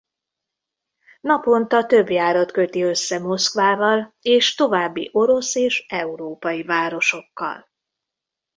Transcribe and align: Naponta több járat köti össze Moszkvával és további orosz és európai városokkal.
Naponta 1.21 1.85
több 1.85 2.09
járat 2.09 2.51
köti 2.51 2.81
össze 2.81 3.19
Moszkvával 3.19 4.15
és 4.21 4.55
további 4.55 5.09
orosz 5.11 5.55
és 5.55 5.85
európai 5.89 6.63
városokkal. 6.63 7.69